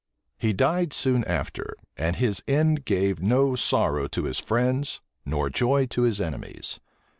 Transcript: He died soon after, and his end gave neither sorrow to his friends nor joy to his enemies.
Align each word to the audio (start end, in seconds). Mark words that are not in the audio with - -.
He 0.39 0.51
died 0.51 0.93
soon 0.93 1.23
after, 1.25 1.75
and 1.95 2.15
his 2.15 2.41
end 2.47 2.85
gave 2.85 3.21
neither 3.21 3.55
sorrow 3.55 4.07
to 4.07 4.23
his 4.23 4.39
friends 4.39 4.99
nor 5.27 5.51
joy 5.51 5.85
to 5.91 6.01
his 6.01 6.19
enemies. 6.19 6.79